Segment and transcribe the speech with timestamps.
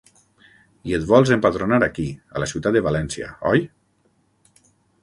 [0.91, 3.67] I et vols empadronar aquí, a la ciutat de València, oi?